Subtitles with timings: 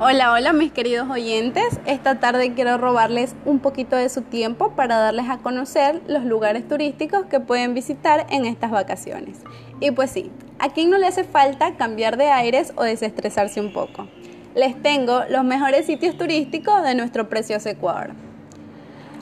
[0.00, 1.80] Hola, hola mis queridos oyentes.
[1.84, 6.68] Esta tarde quiero robarles un poquito de su tiempo para darles a conocer los lugares
[6.68, 9.38] turísticos que pueden visitar en estas vacaciones.
[9.80, 10.30] Y pues sí,
[10.60, 14.06] ¿a quién no le hace falta cambiar de aires o desestresarse un poco?
[14.54, 18.27] Les tengo los mejores sitios turísticos de nuestro precioso Ecuador.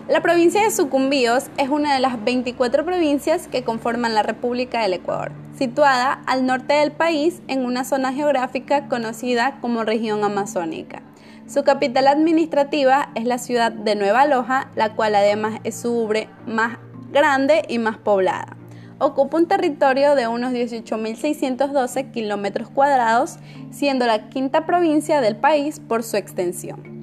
[0.08, 4.92] La provincia de Sucumbíos es una de las 24 provincias que conforman la República del
[4.92, 11.02] Ecuador, situada al norte del país en una zona geográfica conocida como región amazónica.
[11.48, 16.28] Su capital administrativa es la ciudad de Nueva Loja, la cual además es su ubre
[16.46, 16.78] más
[17.10, 18.56] grande y más poblada.
[19.00, 23.38] Ocupa un territorio de unos 18.612 kilómetros cuadrados,
[23.72, 26.95] siendo la quinta provincia del país por su extensión.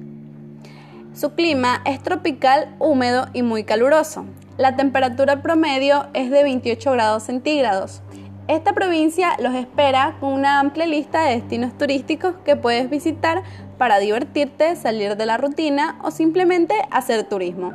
[1.14, 4.24] Su clima es tropical, húmedo y muy caluroso.
[4.58, 8.02] La temperatura promedio es de 28 grados centígrados.
[8.48, 13.44] Esta provincia los espera con una amplia lista de destinos turísticos que puedes visitar
[13.78, 17.72] para divertirte, salir de la rutina o simplemente hacer turismo.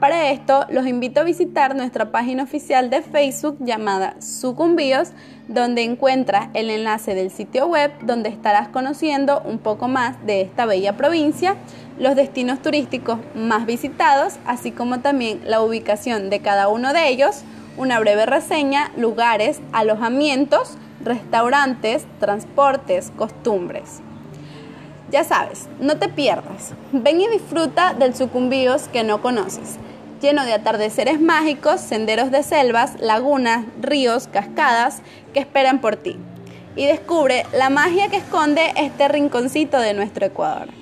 [0.00, 5.12] Para esto, los invito a visitar nuestra página oficial de Facebook llamada Sucumbíos,
[5.46, 10.64] donde encuentras el enlace del sitio web donde estarás conociendo un poco más de esta
[10.64, 11.56] bella provincia,
[12.00, 17.42] los destinos turísticos más visitados, así como también la ubicación de cada uno de ellos,
[17.76, 24.00] una breve reseña, lugares, alojamientos, restaurantes, transportes, costumbres.
[25.12, 26.72] Ya sabes, no te pierdas.
[26.90, 29.78] Ven y disfruta del Sucumbíos que no conoces
[30.20, 36.16] lleno de atardeceres mágicos, senderos de selvas, lagunas, ríos, cascadas que esperan por ti.
[36.76, 40.79] Y descubre la magia que esconde este rinconcito de nuestro Ecuador.